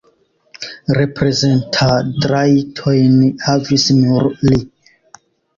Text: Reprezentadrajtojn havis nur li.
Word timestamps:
Reprezentadrajtojn 0.99 3.15
havis 3.49 3.87
nur 4.03 4.27
li. 4.49 4.61